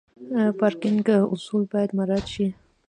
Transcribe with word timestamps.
پارکینګ 0.59 1.07
اصول 1.33 1.63
باید 1.71 1.89
مراعت 1.97 2.25
شي. 2.33 2.47